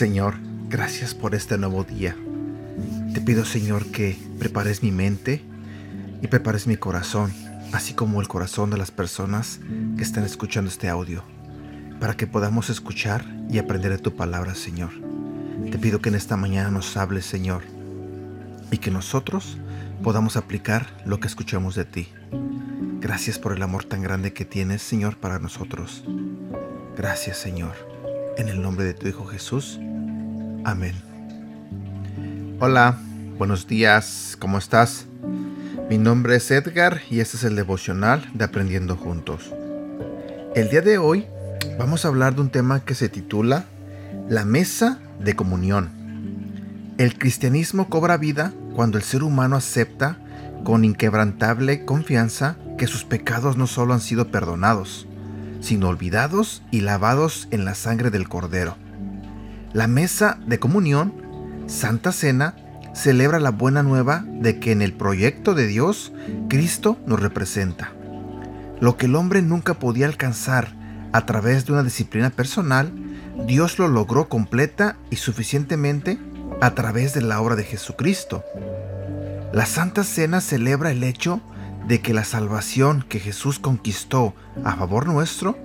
Señor, 0.00 0.36
gracias 0.70 1.14
por 1.14 1.34
este 1.34 1.58
nuevo 1.58 1.84
día. 1.84 2.16
Te 3.12 3.20
pido, 3.20 3.44
Señor, 3.44 3.84
que 3.84 4.16
prepares 4.38 4.82
mi 4.82 4.90
mente 4.90 5.42
y 6.22 6.26
prepares 6.28 6.66
mi 6.66 6.78
corazón, 6.78 7.34
así 7.72 7.92
como 7.92 8.22
el 8.22 8.26
corazón 8.26 8.70
de 8.70 8.78
las 8.78 8.90
personas 8.90 9.60
que 9.98 10.02
están 10.02 10.24
escuchando 10.24 10.70
este 10.70 10.88
audio, 10.88 11.22
para 12.00 12.16
que 12.16 12.26
podamos 12.26 12.70
escuchar 12.70 13.26
y 13.50 13.58
aprender 13.58 13.90
de 13.92 13.98
tu 13.98 14.16
palabra, 14.16 14.54
Señor. 14.54 14.90
Te 15.70 15.78
pido 15.78 16.00
que 16.00 16.08
en 16.08 16.16
esta 16.16 16.36
mañana 16.36 16.70
nos 16.70 16.96
hables, 16.96 17.24
Señor, 17.24 17.62
y 18.72 18.78
que 18.78 18.90
nosotros 18.90 19.56
podamos 20.02 20.36
aplicar 20.36 20.88
lo 21.04 21.20
que 21.20 21.28
escuchamos 21.28 21.76
de 21.76 21.84
ti. 21.84 22.08
Gracias 23.00 23.38
por 23.38 23.52
el 23.52 23.62
amor 23.62 23.84
tan 23.84 24.02
grande 24.02 24.32
que 24.32 24.44
tienes, 24.44 24.82
Señor, 24.82 25.16
para 25.16 25.38
nosotros. 25.38 26.02
Gracias, 26.96 27.38
Señor. 27.38 27.74
En 28.36 28.48
el 28.48 28.60
nombre 28.60 28.84
de 28.84 28.94
tu 28.94 29.06
Hijo 29.06 29.26
Jesús. 29.26 29.78
Amén. 30.64 30.94
Hola, 32.58 32.98
buenos 33.38 33.68
días, 33.68 34.36
¿cómo 34.40 34.58
estás? 34.58 35.06
Mi 35.88 35.98
nombre 35.98 36.36
es 36.36 36.50
Edgar 36.50 37.00
y 37.10 37.20
este 37.20 37.36
es 37.36 37.44
el 37.44 37.54
devocional 37.54 38.28
de 38.34 38.44
Aprendiendo 38.44 38.96
Juntos. 38.96 39.52
El 40.56 40.68
día 40.68 40.82
de 40.82 40.98
hoy 40.98 41.26
vamos 41.78 42.04
a 42.04 42.08
hablar 42.08 42.34
de 42.34 42.40
un 42.40 42.50
tema 42.50 42.84
que 42.84 42.94
se 42.94 43.08
titula 43.08 43.66
La 44.28 44.44
mesa 44.44 44.98
de 45.18 45.34
comunión. 45.36 45.90
El 46.98 47.18
cristianismo 47.18 47.88
cobra 47.88 48.16
vida 48.16 48.52
cuando 48.74 48.98
el 48.98 49.04
ser 49.04 49.22
humano 49.22 49.56
acepta 49.56 50.18
con 50.64 50.84
inquebrantable 50.84 51.84
confianza 51.84 52.56
que 52.78 52.86
sus 52.86 53.04
pecados 53.04 53.56
no 53.56 53.66
solo 53.66 53.94
han 53.94 54.00
sido 54.00 54.30
perdonados, 54.30 55.06
sino 55.60 55.88
olvidados 55.88 56.62
y 56.70 56.80
lavados 56.80 57.48
en 57.50 57.64
la 57.64 57.74
sangre 57.74 58.10
del 58.10 58.28
Cordero. 58.28 58.76
La 59.72 59.86
mesa 59.86 60.38
de 60.46 60.58
comunión, 60.58 61.12
Santa 61.66 62.12
Cena, 62.12 62.56
celebra 62.94 63.38
la 63.38 63.50
buena 63.50 63.82
nueva 63.82 64.24
de 64.26 64.58
que 64.58 64.72
en 64.72 64.82
el 64.82 64.92
proyecto 64.92 65.54
de 65.54 65.66
Dios, 65.66 66.12
Cristo 66.48 66.98
nos 67.06 67.20
representa. 67.20 67.92
Lo 68.80 68.96
que 68.96 69.06
el 69.06 69.14
hombre 69.14 69.42
nunca 69.42 69.74
podía 69.74 70.06
alcanzar 70.06 70.74
a 71.12 71.26
través 71.26 71.66
de 71.66 71.72
una 71.72 71.82
disciplina 71.82 72.30
personal, 72.30 72.92
Dios 73.46 73.78
lo 73.78 73.88
logró 73.88 74.28
completa 74.28 74.96
y 75.10 75.16
suficientemente 75.16 76.18
a 76.60 76.74
través 76.74 77.14
de 77.14 77.22
la 77.22 77.40
obra 77.40 77.56
de 77.56 77.64
Jesucristo. 77.64 78.44
La 79.52 79.66
Santa 79.66 80.04
Cena 80.04 80.40
celebra 80.40 80.90
el 80.90 81.02
hecho 81.02 81.40
de 81.86 82.00
que 82.00 82.14
la 82.14 82.24
salvación 82.24 83.04
que 83.08 83.18
Jesús 83.18 83.58
conquistó 83.58 84.34
a 84.64 84.76
favor 84.76 85.06
nuestro 85.06 85.56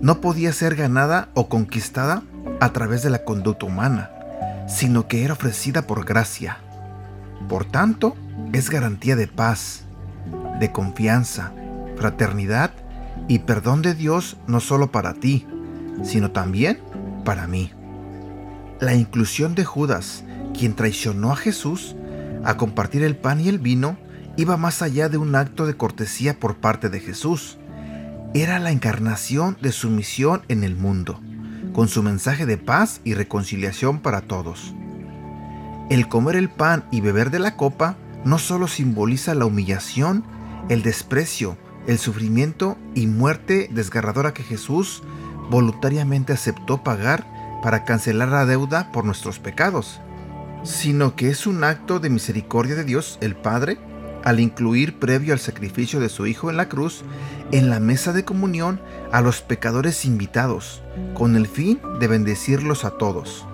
no 0.00 0.20
podía 0.20 0.52
ser 0.52 0.74
ganada 0.74 1.28
o 1.34 1.48
conquistada 1.48 2.22
a 2.60 2.72
través 2.72 3.02
de 3.02 3.10
la 3.10 3.24
conducta 3.24 3.66
humana, 3.66 4.10
sino 4.68 5.06
que 5.06 5.24
era 5.24 5.34
ofrecida 5.34 5.82
por 5.82 6.04
gracia. 6.04 6.58
Por 7.48 7.64
tanto, 7.64 8.16
es 8.52 8.68
garantía 8.68 9.16
de 9.16 9.28
paz, 9.28 9.84
de 10.58 10.72
confianza, 10.72 11.52
fraternidad 11.96 12.72
y 13.28 13.40
perdón 13.40 13.82
de 13.82 13.94
Dios 13.94 14.36
no 14.46 14.60
solo 14.60 14.90
para 14.90 15.14
ti, 15.14 15.46
sino 16.02 16.32
también 16.32 16.80
para 17.24 17.46
mí. 17.46 17.70
La 18.80 18.94
inclusión 18.94 19.54
de 19.54 19.64
Judas, 19.64 20.24
quien 20.58 20.74
traicionó 20.74 21.32
a 21.32 21.36
Jesús, 21.36 21.96
a 22.44 22.56
compartir 22.56 23.02
el 23.02 23.16
pan 23.16 23.40
y 23.40 23.48
el 23.48 23.58
vino, 23.58 23.96
iba 24.36 24.56
más 24.56 24.82
allá 24.82 25.08
de 25.08 25.18
un 25.18 25.34
acto 25.34 25.66
de 25.66 25.76
cortesía 25.76 26.38
por 26.38 26.56
parte 26.56 26.88
de 26.88 27.00
Jesús. 27.00 27.58
Era 28.34 28.58
la 28.58 28.72
encarnación 28.72 29.56
de 29.60 29.72
su 29.72 29.90
misión 29.90 30.42
en 30.48 30.64
el 30.64 30.76
mundo 30.76 31.20
con 31.72 31.88
su 31.88 32.02
mensaje 32.02 32.46
de 32.46 32.58
paz 32.58 33.00
y 33.04 33.14
reconciliación 33.14 34.00
para 34.00 34.20
todos. 34.22 34.74
El 35.90 36.08
comer 36.08 36.36
el 36.36 36.48
pan 36.48 36.84
y 36.90 37.00
beber 37.00 37.30
de 37.30 37.38
la 37.38 37.56
copa 37.56 37.96
no 38.24 38.38
solo 38.38 38.68
simboliza 38.68 39.34
la 39.34 39.46
humillación, 39.46 40.24
el 40.68 40.82
desprecio, 40.82 41.56
el 41.86 41.98
sufrimiento 41.98 42.78
y 42.94 43.06
muerte 43.06 43.68
desgarradora 43.72 44.32
que 44.32 44.44
Jesús 44.44 45.02
voluntariamente 45.52 46.32
aceptó 46.32 46.82
pagar 46.82 47.26
para 47.62 47.84
cancelar 47.84 48.30
la 48.30 48.46
deuda 48.46 48.90
por 48.90 49.04
nuestros 49.04 49.38
pecados, 49.38 50.00
sino 50.64 51.14
que 51.14 51.28
es 51.28 51.46
un 51.46 51.62
acto 51.62 52.00
de 52.00 52.08
misericordia 52.08 52.74
de 52.74 52.84
Dios 52.84 53.18
el 53.20 53.36
Padre 53.36 53.78
al 54.24 54.40
incluir 54.40 54.98
previo 54.98 55.34
al 55.34 55.40
sacrificio 55.40 56.00
de 56.00 56.08
su 56.08 56.26
Hijo 56.26 56.48
en 56.48 56.56
la 56.56 56.68
cruz 56.68 57.04
en 57.50 57.68
la 57.68 57.80
mesa 57.80 58.14
de 58.14 58.24
comunión 58.24 58.80
a 59.12 59.20
los 59.20 59.42
pecadores 59.42 60.06
invitados, 60.06 60.82
con 61.12 61.36
el 61.36 61.46
fin 61.46 61.80
de 62.00 62.08
bendecirlos 62.08 62.86
a 62.86 62.92
todos. 62.92 63.46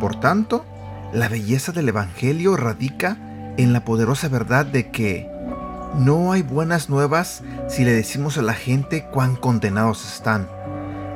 Por 0.00 0.20
tanto, 0.20 0.64
la 1.12 1.28
belleza 1.28 1.72
del 1.72 1.88
Evangelio 1.88 2.56
radica 2.56 3.16
en 3.56 3.72
la 3.72 3.84
poderosa 3.84 4.28
verdad 4.28 4.66
de 4.66 4.92
que 4.92 5.28
no 5.96 6.30
hay 6.30 6.42
buenas 6.42 6.88
nuevas 6.88 7.42
si 7.68 7.84
le 7.84 7.92
decimos 7.92 8.38
a 8.38 8.42
la 8.42 8.54
gente 8.54 9.06
cuán 9.10 9.34
condenados 9.34 10.06
están. 10.14 10.57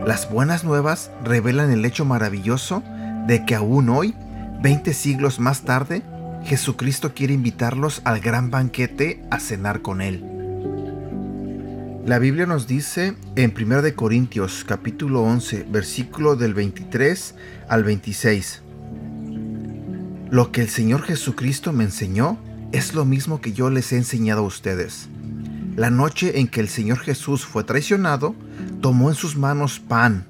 Las 0.06 0.28
buenas 0.28 0.64
nuevas 0.64 1.12
revelan 1.22 1.70
el 1.70 1.84
hecho 1.84 2.04
maravilloso 2.04 2.82
de 3.28 3.44
que 3.46 3.54
aún 3.54 3.88
hoy, 3.88 4.16
20 4.60 4.92
siglos 4.94 5.38
más 5.38 5.62
tarde, 5.62 6.02
Jesucristo 6.44 7.14
quiere 7.14 7.34
invitarlos 7.34 8.02
al 8.04 8.18
gran 8.18 8.50
banquete 8.50 9.22
a 9.30 9.38
cenar 9.38 9.80
con 9.80 10.00
Él. 10.00 10.24
La 12.04 12.18
Biblia 12.18 12.46
nos 12.46 12.66
dice 12.66 13.14
en 13.36 13.54
1 13.56 13.94
Corintios 13.94 14.64
capítulo 14.66 15.22
11 15.22 15.66
versículo 15.70 16.34
del 16.34 16.52
23 16.52 17.36
al 17.68 17.84
26. 17.84 18.62
Lo 20.30 20.50
que 20.50 20.62
el 20.62 20.68
Señor 20.68 21.02
Jesucristo 21.02 21.72
me 21.72 21.84
enseñó 21.84 22.38
es 22.72 22.94
lo 22.94 23.04
mismo 23.04 23.40
que 23.40 23.52
yo 23.52 23.70
les 23.70 23.92
he 23.92 23.98
enseñado 23.98 24.40
a 24.40 24.46
ustedes. 24.46 25.08
La 25.76 25.90
noche 25.90 26.40
en 26.40 26.48
que 26.48 26.60
el 26.60 26.68
Señor 26.68 26.98
Jesús 26.98 27.46
fue 27.46 27.62
traicionado, 27.64 28.34
tomó 28.82 29.08
en 29.08 29.14
sus 29.14 29.36
manos 29.36 29.80
pan, 29.80 30.26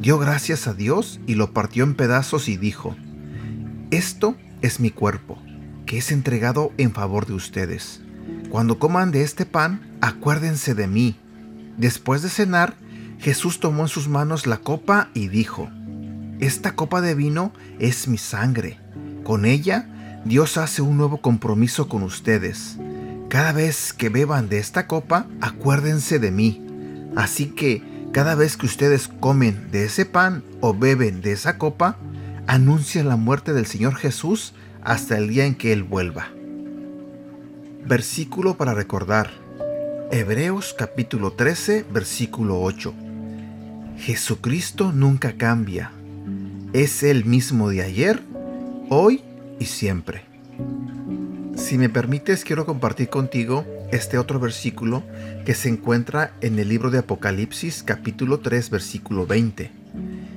dio 0.00 0.18
gracias 0.18 0.66
a 0.66 0.72
Dios 0.72 1.20
y 1.26 1.34
lo 1.34 1.52
partió 1.52 1.84
en 1.84 1.94
pedazos 1.94 2.48
y 2.48 2.56
dijo, 2.56 2.96
Esto 3.90 4.36
es 4.62 4.80
mi 4.80 4.90
cuerpo 4.90 5.38
que 5.86 5.98
es 5.98 6.10
entregado 6.10 6.72
en 6.78 6.92
favor 6.92 7.26
de 7.26 7.34
ustedes. 7.34 8.00
Cuando 8.50 8.78
coman 8.78 9.12
de 9.12 9.22
este 9.22 9.46
pan, 9.46 9.96
acuérdense 10.00 10.74
de 10.74 10.88
mí. 10.88 11.16
Después 11.76 12.22
de 12.22 12.28
cenar, 12.28 12.74
Jesús 13.18 13.60
tomó 13.60 13.82
en 13.82 13.88
sus 13.88 14.08
manos 14.08 14.46
la 14.46 14.58
copa 14.58 15.08
y 15.14 15.28
dijo, 15.28 15.70
Esta 16.40 16.74
copa 16.74 17.00
de 17.00 17.14
vino 17.14 17.52
es 17.78 18.08
mi 18.08 18.18
sangre. 18.18 18.80
Con 19.22 19.44
ella, 19.44 19.88
Dios 20.24 20.58
hace 20.58 20.82
un 20.82 20.96
nuevo 20.96 21.18
compromiso 21.18 21.88
con 21.88 22.02
ustedes. 22.02 22.78
Cada 23.28 23.52
vez 23.52 23.92
que 23.92 24.08
beban 24.08 24.48
de 24.48 24.58
esta 24.58 24.86
copa, 24.86 25.26
acuérdense 25.40 26.18
de 26.18 26.30
mí. 26.30 26.62
Así 27.14 27.46
que, 27.46 27.95
cada 28.12 28.34
vez 28.34 28.56
que 28.56 28.66
ustedes 28.66 29.08
comen 29.08 29.70
de 29.70 29.84
ese 29.84 30.06
pan 30.06 30.42
o 30.60 30.74
beben 30.74 31.20
de 31.20 31.32
esa 31.32 31.58
copa, 31.58 31.96
anuncian 32.46 33.08
la 33.08 33.16
muerte 33.16 33.52
del 33.52 33.66
Señor 33.66 33.94
Jesús 33.94 34.54
hasta 34.82 35.18
el 35.18 35.28
día 35.28 35.44
en 35.44 35.54
que 35.54 35.72
Él 35.72 35.82
vuelva. 35.82 36.28
Versículo 37.84 38.56
para 38.56 38.74
recordar. 38.74 39.30
Hebreos 40.10 40.74
capítulo 40.76 41.32
13, 41.32 41.84
versículo 41.92 42.62
8. 42.62 42.94
Jesucristo 43.98 44.92
nunca 44.92 45.36
cambia. 45.36 45.90
Es 46.72 47.02
el 47.02 47.24
mismo 47.24 47.70
de 47.70 47.82
ayer, 47.82 48.22
hoy 48.88 49.22
y 49.58 49.66
siempre. 49.66 50.22
Si 51.56 51.78
me 51.78 51.88
permites, 51.88 52.44
quiero 52.44 52.66
compartir 52.66 53.08
contigo 53.08 53.64
este 53.92 54.18
otro 54.18 54.40
versículo 54.40 55.02
que 55.44 55.54
se 55.54 55.68
encuentra 55.68 56.32
en 56.40 56.58
el 56.58 56.68
libro 56.68 56.90
de 56.90 56.98
Apocalipsis 56.98 57.82
capítulo 57.82 58.40
3 58.40 58.70
versículo 58.70 59.26
20. 59.26 59.70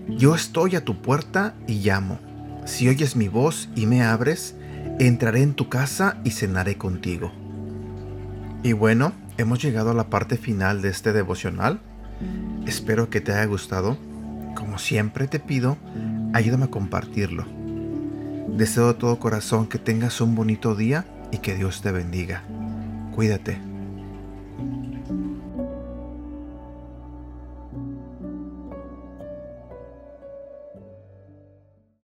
Yo 0.09 0.35
estoy 0.35 0.75
a 0.75 0.83
tu 0.83 1.01
puerta 1.01 1.55
y 1.67 1.79
llamo. 1.79 2.19
Si 2.65 2.87
oyes 2.87 3.15
mi 3.15 3.27
voz 3.27 3.69
y 3.75 3.85
me 3.85 4.03
abres, 4.03 4.55
entraré 4.99 5.41
en 5.41 5.53
tu 5.53 5.69
casa 5.69 6.17
y 6.23 6.31
cenaré 6.31 6.77
contigo. 6.77 7.31
Y 8.63 8.73
bueno, 8.73 9.13
hemos 9.37 9.61
llegado 9.61 9.91
a 9.91 9.95
la 9.95 10.09
parte 10.09 10.37
final 10.37 10.81
de 10.81 10.89
este 10.89 11.13
devocional. 11.13 11.79
Espero 12.67 13.09
que 13.09 13.21
te 13.21 13.31
haya 13.31 13.45
gustado. 13.45 13.97
Como 14.55 14.77
siempre 14.77 15.27
te 15.27 15.39
pido, 15.39 15.77
ayúdame 16.33 16.65
a 16.65 16.71
compartirlo. 16.71 17.45
Deseo 18.49 18.87
de 18.87 18.93
todo 18.95 19.19
corazón 19.19 19.67
que 19.67 19.77
tengas 19.77 20.19
un 20.21 20.35
bonito 20.35 20.75
día 20.75 21.05
y 21.31 21.37
que 21.37 21.55
Dios 21.55 21.81
te 21.81 21.91
bendiga. 21.91 22.43
Cuídate. 23.11 23.57